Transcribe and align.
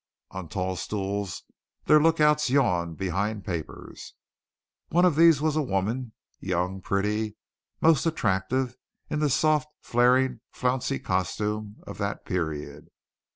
On 0.31 0.49
tall 0.49 0.75
stools 0.77 1.43
their 1.85 2.01
lookouts 2.01 2.49
yawned 2.49 2.97
behind 2.97 3.45
papers. 3.45 4.15
One 4.89 5.05
of 5.05 5.15
these 5.15 5.41
was 5.41 5.55
a 5.55 5.61
woman, 5.61 6.13
young, 6.39 6.81
pretty, 6.81 7.37
most 7.81 8.07
attractive 8.07 8.77
in 9.11 9.19
the 9.19 9.29
soft, 9.29 9.67
flaring, 9.79 10.41
flouncy 10.51 10.97
costume 10.97 11.75
of 11.85 11.99
that 11.99 12.25
period. 12.25 12.87